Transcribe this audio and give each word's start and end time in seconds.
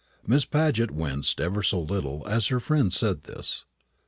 Miss 0.25 0.45
Paget 0.45 0.89
winced 0.89 1.39
ever 1.39 1.61
so 1.61 1.79
little 1.79 2.23
as 2.27 2.47
her 2.47 2.59
friend 2.59 2.91
said 2.91 3.25
this. 3.25 3.65